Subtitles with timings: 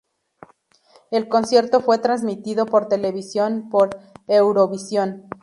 [1.11, 3.91] El concierto fue transmitido por televisión por
[4.27, 5.29] Eurovisión.